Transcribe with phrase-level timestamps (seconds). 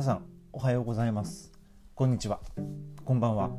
[0.00, 1.52] 皆さんおはようございます。
[1.94, 2.40] こんにちは。
[3.04, 3.50] こんばんは、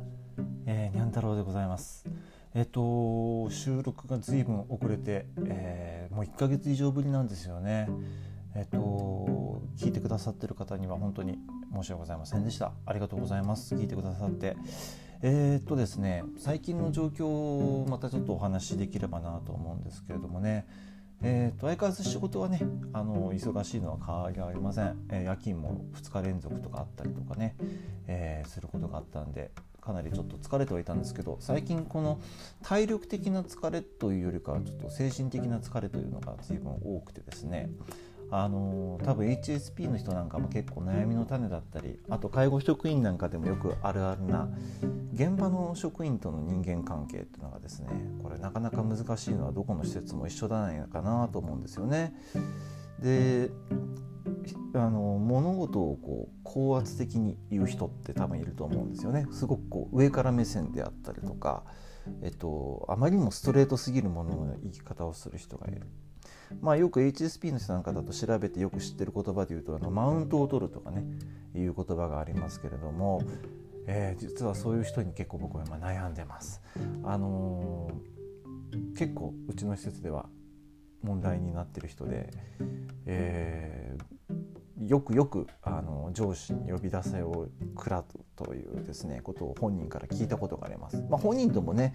[0.66, 2.04] えー、にゃん太郎でございます。
[2.52, 7.88] えっ、と収録がずいぶん遅れて、えー、もう1ヶ月以上ぶりなんですよね。
[8.56, 11.38] えっ、と聞いてくださってる方には本当に
[11.72, 12.72] 申し訳ございませんでした。
[12.86, 13.76] ありがとうございます。
[13.76, 14.56] 聞いてくださって。
[15.22, 20.66] えっ、とですね最近の状況をまたちょっとお話しできればなと思うんですけれどもね。
[21.24, 22.60] えーと、相変わらず仕事はね
[22.92, 27.56] あの忙しいのは変わりありません、えー、夜勤も2日連続とかあったりとかね、
[28.08, 32.20] えー、することがあったんでかなりちょっと疲れてはいたんですけど最近この
[32.62, 37.68] 体力的な疲れというよりかはちょっと精神的な疲れというのが随分多くてですね
[38.34, 44.48] あの多分 HSP の人なんかも結構悩みの種だったりあと介護職員なんかでもよくあるあるな
[45.12, 47.88] 現場の職員との人間関係っていうのがですね
[48.22, 52.14] これなかなか難しいのはどこの施設も一緒だないかなと思うんですよね。
[53.00, 53.50] で
[54.74, 59.26] あの物事をこう高圧的に言う人って多分いると思うんですよね。
[59.30, 61.64] すごくこう上から目線であったりとか、
[62.22, 65.86] えっと、あまりにもストレートすぎるものの言い方をする人がいる。
[66.60, 71.04] まあ、よく HSP の人なんかだと調べてよく知ってる言葉で言うとあのマウントを取るとかね
[71.54, 73.22] いう言葉がありますけれども、
[73.86, 76.62] えー、実はそういう人に結構僕は今悩んでます。
[77.04, 80.26] あのー、結構うちの施設では
[81.02, 82.30] 問題になってる人で、
[83.06, 84.42] えー、
[84.88, 88.04] よくよくあの上司に呼び出せを食らう
[88.36, 90.96] というですねことを本人から聞いたことがあります。
[91.08, 91.94] まあ、本人ともね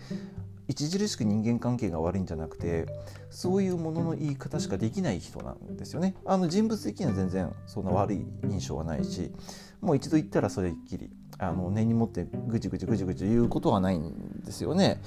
[0.69, 2.85] 著しく人間関係が悪いんじゃなくて
[3.29, 6.15] そういうものの言い方しかできない人なんですよね。
[6.25, 9.31] あの人物的には全然そんな悪い印象はないし
[9.81, 15.01] もう一度言ったらそれっきりあの根に持ってぐちぐちぐちぐち言うことはないんですよね。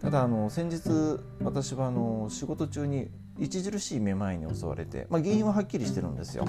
[0.00, 3.08] ただあの先日私はあの仕事中に
[3.44, 6.46] 著しいめまいに襲われて、まあ、原因ははっきりしてるんですよ。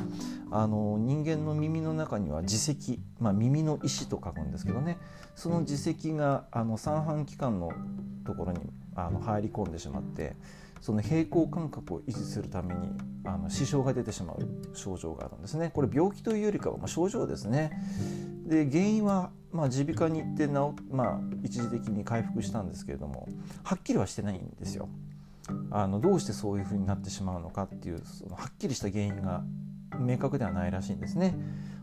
[0.52, 4.98] あの人間の耳の中には耳石、まあ、耳の石と書くんですけどね。
[5.36, 7.72] その耳石があの三半規管の
[8.26, 8.60] ところに
[8.96, 10.36] あの入り込んでしまって
[10.82, 12.90] その平衡感覚を維持するために
[13.26, 14.40] あの支障が出てしまう
[14.74, 15.72] 症状があるんですね。
[15.74, 17.72] これ病気というよりかはまあ症状ですね。
[18.46, 20.54] で原因はまあ耳鼻科に行って治、
[20.96, 23.28] まあ、一時的に回復したんですけれども
[23.64, 24.88] はっきりはしてないんですよ。
[25.72, 29.44] あのどうしてそういうふうになってしまうのかっていうそのはっきりした原因が
[30.00, 31.36] 明確ではないらしいんですね。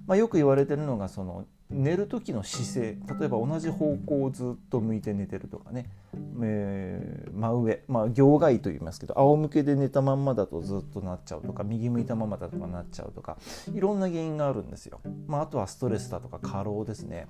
[0.07, 5.91] まあ、よく言われてるのがその寝る時の姿勢例えば同じ方向をずっと向いて寝てるとかね、
[6.43, 13.39] えー、真上、まあ、行外と言いますけど仰向けで寝たまんまだとずっとなっちゃうとか右向いたままだとかなっちゃうとか
[13.75, 15.01] いろんな原因があるんですよ。
[15.27, 17.27] まあ、あとはストレスだとか過労ですね。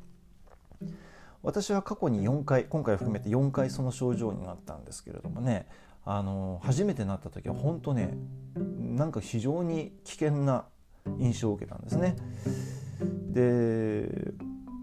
[1.42, 5.68] 私は過去に4回今回含めて4回その症状になったんですけれどもね
[6.04, 8.16] あの初めてなった時は本当ね
[8.56, 10.66] なんか非常に危険な
[11.18, 12.16] 印象を受けたんですね。
[13.32, 14.32] で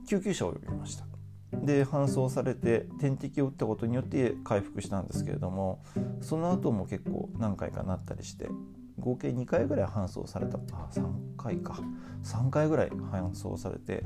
[0.08, 1.06] 救急車を呼びました。
[1.54, 5.84] で搬送されて点滴を打ったことによって回復したんですけれども
[6.22, 8.50] その後も結構何回かなったりして
[8.98, 11.04] 合計2回ぐらい搬送されたあ3
[11.38, 11.80] 回か
[12.24, 14.04] 3回ぐらい搬送されて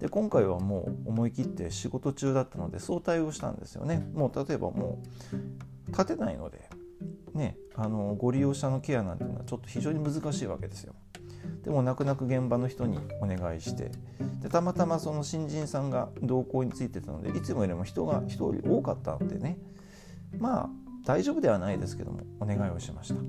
[0.00, 4.98] で今回はもう思い切って仕事中だったので早退をしたんですよねもう例えばも
[5.32, 5.36] う
[5.88, 6.68] 立てないので
[7.34, 10.94] ねあのご利用者のケアなんていうのはちょっと非常に難しいわけですよ。
[11.62, 13.90] でも泣く泣く現場の人にお願いして
[14.40, 19.58] でたまたまその新人さんが同行についてたのでいつもよりも人が1人多かったのでね。
[20.38, 20.70] まあ
[21.04, 23.20] 大丈夫ではないですけどもお願いをしました。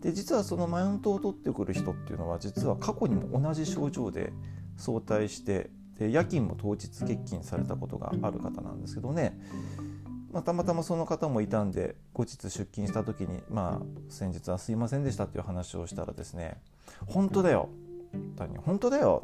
[0.00, 4.32] で実はそのマウントを取ってくる人っていうのは実は過去にも同じ症状で
[4.76, 9.38] 早退してで夜勤も当日欠勤されたことがある方なんですけどね。
[10.36, 16.58] まあ、たまたまその方もいたんで後日出勤した時に、まあ、先日はすいませんでしたっていう話をしたらですね
[17.06, 17.70] 本当だよ。
[18.62, 19.22] 本当だよ。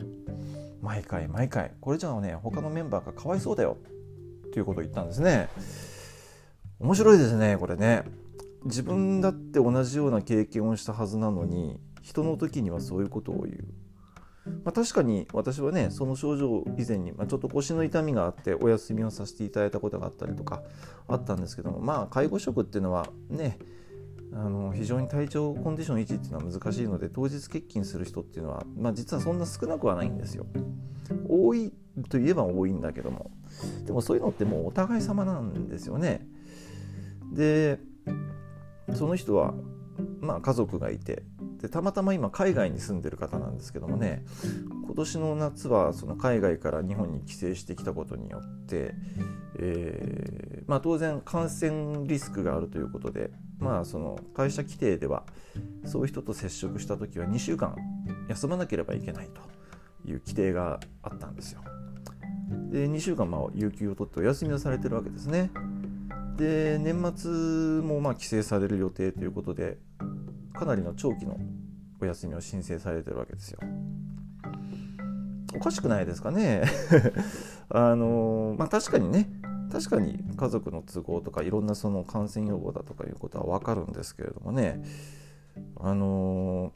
[0.81, 1.73] 毎回毎回。
[1.83, 3.77] これじゃあね他のメンバーがかわいそうだよ。
[4.47, 5.51] っていうことを言ったんですね。
[6.81, 8.05] 面白いですねこれね。
[8.65, 13.65] 自分だって同じような経験をしたはずなのに人の時にはそういうことを言う。
[14.45, 20.63] まあ、確かに私はねその症状以前に、まあ、ちょっと腰の痛みがあってお休みをさせていただいたことがあったりとか
[21.07, 23.59] あったんですけどもまあ介護職っていうのはね
[24.35, 30.47] あの非常に体調コンディション維持っていうのは難しいので当日欠勤する人っていうのは、まあ、実はそんな少なくはないんですよ。
[31.29, 31.73] 多い
[32.09, 33.31] といえば多いんだけども
[33.85, 36.27] でもそういうのってもうお互い様なんですよね。
[37.33, 37.79] で
[38.95, 39.55] その人は
[40.21, 41.23] まあ家族がいて
[41.61, 44.25] でたまたま今海外に住んでる方なんですけどもね
[44.85, 48.95] 今年の夏はその海外から日本に帰省してきたことによって、
[49.59, 55.25] えー、まあ、当然感染リスクがあるということで、まあ、その会社規定では
[55.85, 57.77] そういう人と接触した時は2週間
[58.29, 59.41] 休まなければいけないと
[60.09, 61.63] いう規定があったんですよ。
[62.71, 65.51] で2週間まあ有給を取ってお休みをされてるわけですね。
[66.37, 67.31] で年末
[67.87, 69.79] もまあ帰省される予定ということで
[70.55, 71.39] かなりの長期の
[72.01, 73.59] お休みを申請されてるわけですよ。
[75.55, 76.63] おかしくないですかね？
[77.69, 79.29] あのまあ確かにね
[79.71, 84.83] 確かに家族の都合とかいろんなその感染予防だとかいうことは分かるんですけれどもね
[85.77, 86.73] あの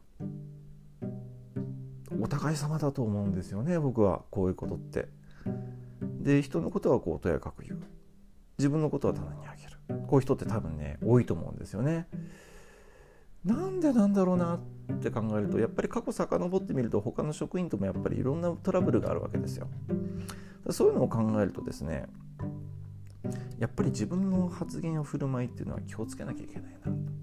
[2.20, 5.09] お互い様だと思うんですよね僕はこういうことって。
[6.20, 7.81] で人のことはこうとやかく言う
[8.58, 12.08] 自分のことは棚にあげるこういう人って多分ね多いと思うんですよね。
[13.44, 14.58] なんでなんだろうな
[14.93, 19.69] って考えるとやっぱり過去遡ってみると他の職員ともやっぱりいろんなトラブルがあるわけですよ。
[20.70, 22.06] そういうのを考えるとですね
[23.58, 27.17] やっぱり自分の発言や振る舞いっていうのは気をつけなきゃいけないなと。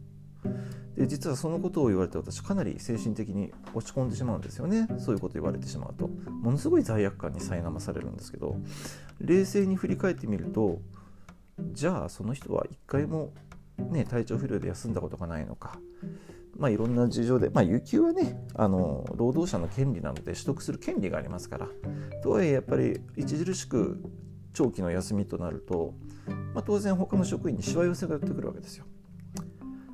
[0.95, 8.57] で実はそのことを言われて私かなり精神的に落ち込んでしまうんですよねそういうこと言われてしまうとものすごい罪悪感に苛まされるんですけど
[9.19, 10.79] 冷静に振り返ってみると
[11.59, 13.33] じゃあその人は一回も
[13.77, 15.79] ね、体調不良で休んだことがないのか、
[16.57, 21.67] まあ、いろんな事情で、まあ、有給はねあの労働者の権利なので取得する権利がありますから
[22.21, 24.01] とはいえやっぱり著しく
[24.53, 25.93] 長期の休みとなると、
[26.53, 28.85] まあ、当然他の職員にしわ寄せが寄ってくるわけですよ。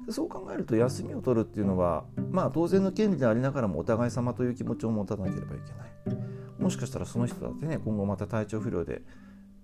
[0.09, 6.19] そう考えると休みを取るっていうのは、まあ、当然の権利でありながらもお互い様という気持ちを持たなければいけない。
[6.59, 9.03] もしかしたらその人だってね今後また体調不良で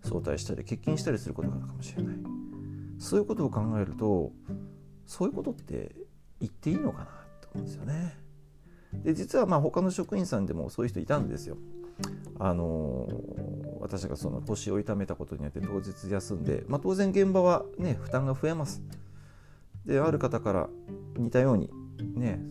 [0.05, 2.15] 早退したり欠勤したりすることがあるかもしれない。
[2.99, 4.31] そういうことを考えると
[5.05, 5.95] そういうことって
[6.39, 7.05] 言っていいのかな
[7.41, 8.17] と思うんですよね。
[9.03, 11.57] で実はまあ他の職員さんでもそういう人いたんですよ。
[12.39, 13.07] あの
[13.79, 18.81] 私がその腰を痛めたことによって当日休んで、まあ、当然現場はね負担が増えます。
[19.85, 20.69] である方から
[21.17, 21.69] 似たように
[22.15, 22.41] ね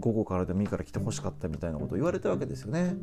[0.00, 2.96] 午後からでもいいから来てほしかったみたいなことを言われたわけですよね。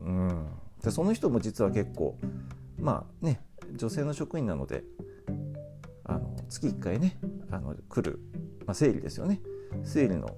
[0.00, 0.46] うん、
[0.86, 2.16] でその人も実は結構
[2.78, 3.40] まあね
[3.74, 4.84] 女性の職員なので
[6.04, 7.18] あの月1回ね
[7.50, 8.20] あの来る、
[8.66, 9.40] まあ、生理ですよね
[9.82, 10.28] 生理の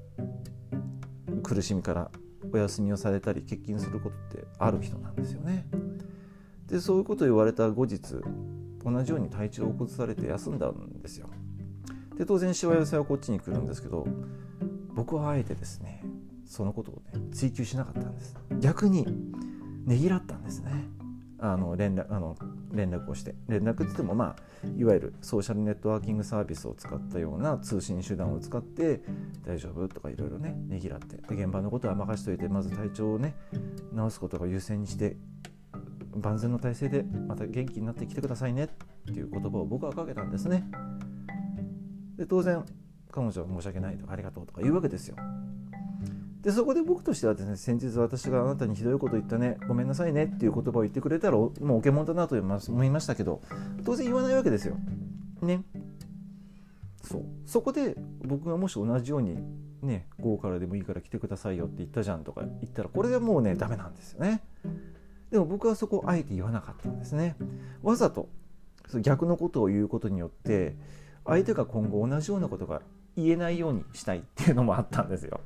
[1.42, 2.10] 苦しみから
[2.50, 5.66] お休みをされたり欠勤することってある人なんですよね。
[6.66, 8.00] でそういうことを言われた後日
[8.82, 11.28] 同じように体調を崩されて休んだんですよ。
[12.16, 14.06] で当然しわ寄せはこっちに来るんですけど
[14.94, 16.02] 僕はあえてですね
[16.46, 19.06] そのことをね追求しなかったんです逆に
[19.88, 20.70] ねぎらったんですね。
[21.40, 22.37] あの連絡あの
[22.73, 23.35] 連絡をして。
[23.49, 29.00] 連絡って言ってもまあいわゆるソーシャルネットワーキングサービスを使ったような通信手段を使って
[29.46, 31.17] 大丈夫とかいろいろねねぎらって。
[31.17, 33.35] で現場のことは任しといてまず体調をね
[33.96, 35.17] 治すことが優先にして
[36.14, 38.69] 万全の体制でまた元気になってきてくださいねっ
[39.06, 40.64] ていう言葉を僕はかけたんですね。
[42.19, 42.62] で当然
[43.11, 45.17] 彼女は申し訳ないとかありがとうとか言うわけですよ。
[46.43, 53.43] でそこで僕としてはですね先日私があなたにひどいこと言ったねごめんなさいねっていう言葉を言ってくれたらもうおけもんだなと思いましたけど
[53.85, 54.76] 当然言わないわけですよ。
[55.43, 55.64] ね。
[57.02, 59.38] そうそこで僕がもし同じように
[59.82, 64.43] ね午後からでもいいから来てくださいよって言ったじゃんとか言ったらこれはもうねダメなんですよね。
[65.31, 67.37] でも僕はそこをあえて言わなかったんですね。
[67.82, 68.29] わざと
[69.00, 70.76] 逆のことを言うことによって
[71.25, 72.82] 相手が今後同じようなことが
[73.23, 75.41] 言えないようにしたいっていうのもあったんですよ。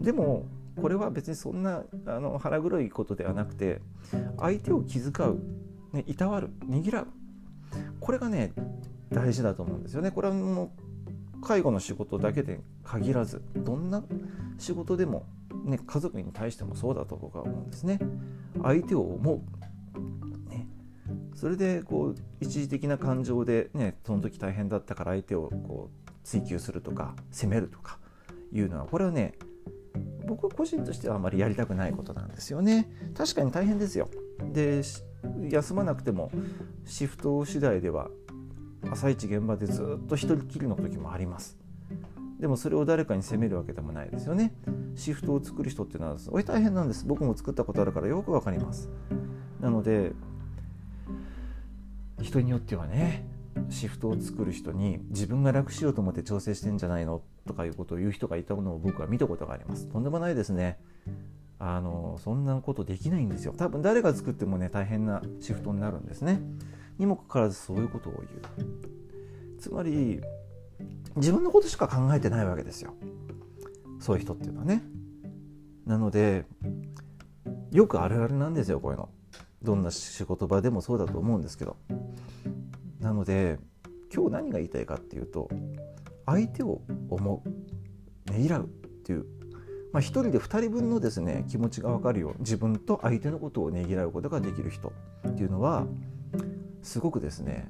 [0.00, 0.46] でも
[0.80, 3.82] これは別にそんなあの腹黒いことではなくて
[4.38, 5.38] 相手を気遣う、
[5.94, 7.06] ね、いたわるねぎらう
[8.00, 8.52] これがね
[9.10, 10.10] 大事だと思うんですよね。
[10.10, 10.72] これはも
[11.36, 14.02] う介護の仕事だけで限らずどんな
[14.58, 15.26] 仕事でも、
[15.64, 17.98] ね、家族に対してもそうだと僕は思うんですね。
[18.62, 20.68] 相手を思う、ね、
[21.34, 27.98] それでこう一時的な感情で、ね、その時大変だったから相手をこう追求するとか攻めるとか
[28.52, 29.34] いうのはこれはね
[30.26, 32.90] 僕個人としてはあまりやりたくないことなんですよね。
[33.16, 34.08] 確かに大変ですよ。
[34.52, 34.82] で
[35.50, 36.30] 休まなくても
[36.84, 38.08] シフト次第では
[38.90, 41.58] 朝一現場でずっと一人きりの時もあります。
[42.38, 44.52] でもそれを誰かに責めるわけでもないですよね。
[44.96, 47.04] シフトを作る人っていうのはすごい大変なんです。
[47.06, 48.90] 僕も作ったことあるからよくわかります。
[49.60, 50.12] なので
[52.20, 53.24] 人によってはね
[53.70, 57.22] シフトを作る人に自分が楽しようと思って調整してんじゃないの？
[57.46, 59.86] とかいうことを言う人がいたのを僕は見たことがあります。
[59.86, 60.78] とんでもないですね。
[61.58, 63.54] あのそんなことできないんですよ。
[63.56, 66.40] 多分誰が作ってもね大変なシフトになるんですね。
[66.98, 68.12] にもかかわらずそういうことを
[68.58, 69.58] 言う。
[69.58, 70.20] つまり
[71.16, 72.94] 自分のことしか考えてないわけですよ。
[74.00, 74.82] そういう人っていうのはね。
[75.86, 76.44] なので
[77.70, 79.08] よくあるあるなんですよこういうの。
[79.62, 81.76] どんな仕事場でもそうだと思うんですけど。
[83.02, 83.58] なので
[84.14, 85.50] 今日何が言いたいかっていうと
[86.24, 86.80] 相手を
[87.10, 89.26] 思うねぎらうっていう。
[89.92, 94.90] まあ、1人で2人分のですね気持ちが分かるよう自分と相手のことをねぎらうことができる人
[95.28, 95.86] っていうのは
[96.82, 97.68] すごくですね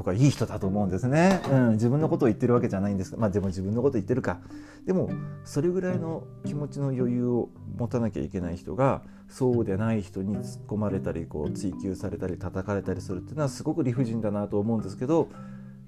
[0.00, 4.40] 僕はいい人だと思うんですね、うん、自分のことを言ってるわけじゃないんですまあでも自分のこと言ってるか
[4.86, 5.10] でも
[5.44, 15.28] それぐらいの気持ちの余裕を持たなきゃいけない人がそうでない人に突っ込まれたりこう追求されたり叩かれたりするっていうのはすごく理不尽だなと思うんですけど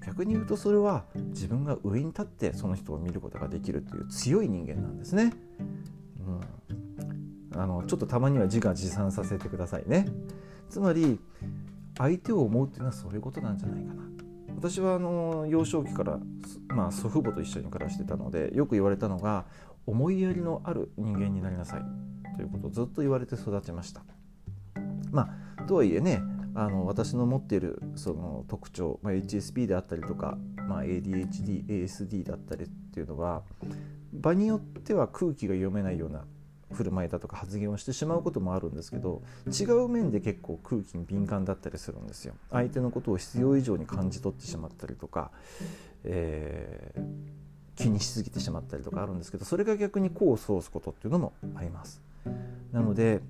[0.05, 5.33] 逆に言うとそれは自分が上に立ってその人を見ることができるという強い人間なんですね。
[7.51, 10.05] うん、あのちょっとたまには自画自賛させてくださいね。
[10.69, 11.19] つまり
[11.97, 14.03] 相手を思うっていうのはそういうことなんじゃないかな。
[14.55, 16.19] 私はあの幼少期から、
[16.69, 19.45] まあ、祖父母と一緒に暮らしてたのでよく言われたのが
[19.85, 21.81] 思いやりのある人間になりなさい
[22.37, 24.03] ということをずっと言われて育ちました。
[25.11, 26.21] まあ、とはいえね
[26.55, 33.43] あの私の持っているその特徴、まあ、HSP であったりとか、まあ、ADHD、ASD だったりっていうのは
[34.13, 36.25] 場によっては空気が読めないような
[36.73, 42.33] 振る舞いだとか発言をしてしまうこともあるんですけど違う面で結構空気に敏感だったりするんですよ。
[42.51, 45.31] 相手のことを必要以上に感じ取ってしまったりとか、
[46.03, 47.03] えー、
[47.75, 52.01] 気にしすぎてしまったりとかあるんですけどそれが逆に功を奏すことっていうのもあります。
[52.71, 53.21] なので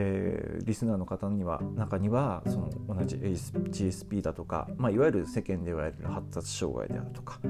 [0.00, 7.40] えー、リスナーの方には中にはその同じ GSP だとか、まあ、いわゆる世間で言われる発達障害であるとか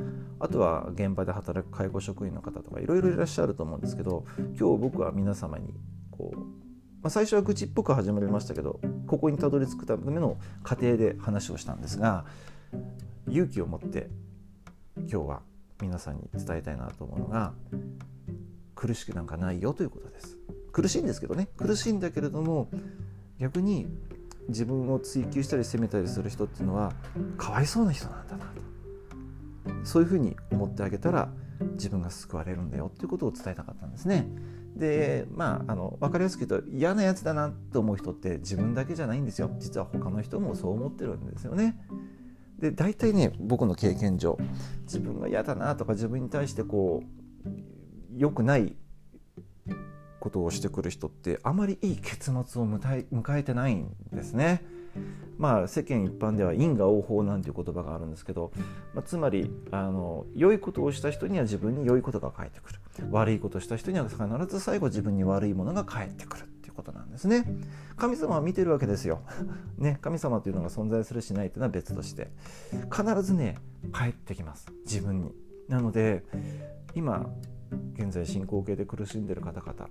[0.40, 4.24] あとは現場で働く介護職員の方とかいろいろいらっしゃると思うんですけど
[4.58, 5.74] 今日僕は皆様に
[6.10, 6.44] こう、ま
[7.04, 12.24] あ、最初は愚痴っぽく始まりましたけどここにたどり着くための過程で話をしたんですが
[13.28, 14.08] 勇気を持って
[14.96, 15.42] 今日は
[15.82, 17.52] 皆さんに伝えたいなと思うのが
[18.74, 20.38] 苦しくなんかないよということです。
[20.72, 22.68] 苦しいんですけどね苦しいんだけれども
[23.38, 23.86] 逆に
[24.48, 26.92] 自分を追求したり責めたりする人っていうのは
[27.36, 28.68] かわいそうな人なんだなと
[29.84, 31.30] そういうふうに思ってあげたら
[31.72, 34.26] 自分が救われるんだよっていうことを伝えたかったんですね。
[34.76, 41.76] でまああの分かりやすく言うと嫌なやつだなと思う人って自分だけじゃないんですよ実は他の人もそう思ってるんですよね。
[42.60, 44.38] で大体ね僕の経験上
[44.82, 47.48] 自分が嫌だなとか自分に対してこう
[48.16, 48.76] 良くない
[50.20, 54.64] ことをしてくる人ってあまりいい結末を迎えてないんですね。
[55.38, 58.52] まあ世間一般では因果応報なんていう言葉があるんですけど、
[58.94, 67.44] まあ、つまりあの良いことをした人には自分に良いことが返ってくる悪いことをした人には必ず最後自分に悪いものが返ってくるっていうことなんですね。
[67.96, 69.20] 神様は見てるわけですよ。
[69.78, 72.30] ね、神様というのが存在するしないというのは別として
[72.90, 73.56] 必ずね
[73.92, 75.32] 返ってきます自分に。
[75.68, 76.24] なので
[76.94, 77.30] 今
[77.94, 79.88] 現在進行形で苦しんでる方々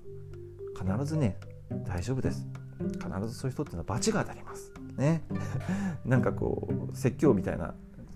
[0.98, 1.38] 必ずね
[1.86, 2.48] 大丈夫です。
[2.80, 4.72] 必ずそういう人っていうのは罰が当たります。
[4.98, 5.24] ね。
[6.06, 7.74] なんかこう説教みたいな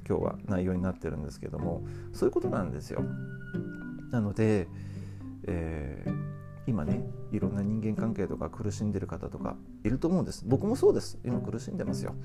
[0.08, 3.04] 今日は内容になってるんですけどもそういうことなんですよ。
[4.12, 4.68] なので、
[5.44, 6.21] えー、
[6.72, 10.46] 今ねいろんな人間関係とか苦しんでる方とかいると思うんです。
[10.48, 11.20] 僕もそうです。
[11.26, 12.16] 今苦しんでますよ。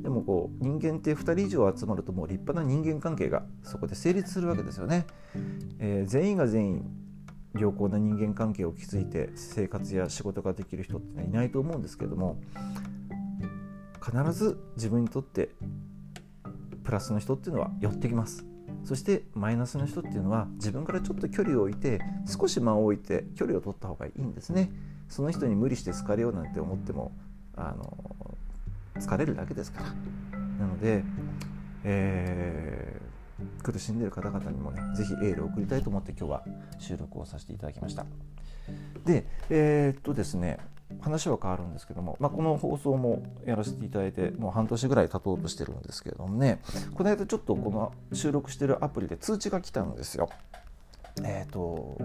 [0.00, 5.06] でもこう人間って2人以上集まるともう立派な人間関係がそこで成立するわけですよね、
[5.80, 6.84] えー、全員が全員
[7.58, 12.40] 良好な人間関係を築いて生活や仕事ができる人っていないと思うんですけども
[14.04, 15.50] 必ず自分にとって
[16.84, 18.46] プラスの人っていうのは寄ってきます。
[18.84, 24.70] そしてマイナスの人っていうのは自分からちょっと距離を置いて少し間を置いて距離を取った方がいいんですね。
[25.08, 27.12] その人に無理して好かれようなんて思っても
[27.56, 28.36] あの
[28.96, 29.86] 疲れるだけですから。
[30.58, 31.04] なので、
[31.84, 33.16] えー
[33.62, 36.44] 苦しんでる方々にもね是非エールを送りたいと思って今日は
[36.78, 38.06] 収録をさせていただきました。
[39.04, 40.58] でえー、っとですね
[41.06, 46.60] 話は変わるんですけども、まあ、この放送もやらせていただいてもう半年ぐらい経とうとしてるんですけれどもね。
[46.94, 50.28] この間ちょっとこの収録してるアプリで通知が来たんですよ。
[51.22, 51.96] えっ、と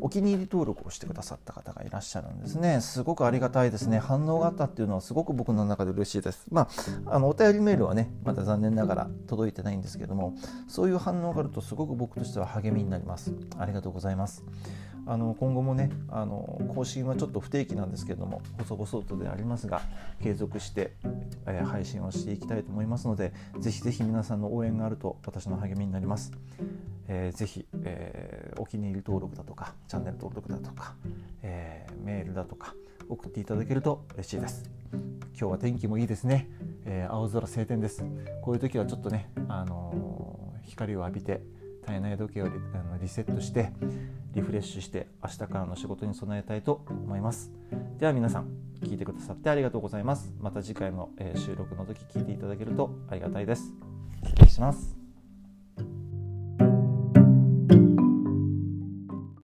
[0.00, 2.80] お気に入り登録をしてくださった方がいらっしゃるんですね。
[2.80, 3.98] すごくありがたいですね。
[3.98, 6.46] 反応があったっていうのはすごく僕の中で嬉しいです。
[6.50, 6.68] ま
[7.06, 10.34] あ、あのお便りメールはね、まだ残念ながら届いてないんですけども、
[10.68, 13.32] そういう反応があるとすごく僕としては励みになります。
[13.58, 14.44] ありがとうございます。
[15.08, 19.80] あの今後もねあの更新はちょっと不定期なんですけども細々とでありますが
[20.22, 20.92] 継続して、
[21.46, 26.32] えー、配信をしていきたいと思いますのでぜひぜひ皆さんの応援があると私の励みになります。
[27.10, 30.94] えー、ぜひ、えー、お気に入り登録だとかチャンネル登録だとか、
[31.42, 32.74] えー、メールだとか
[33.08, 34.70] 送っていただけると嬉しいです。
[35.38, 36.48] 今日は天気もいいですね、
[36.84, 38.04] えー、青空晴天です。
[38.42, 41.42] こういう時はちょっとね、あのー、光を浴びて
[41.86, 43.72] 体内時計をリあのリセットして
[44.34, 47.50] リフレッシュして明日からの仕事に備えたいと思います。
[47.98, 48.48] では皆さん
[48.82, 50.32] 聞いてくださってありがとうございます。
[50.40, 53.72] また次回の、え収録の時聞いていただけるとありがたいです。
[54.24, 54.97] 失礼します。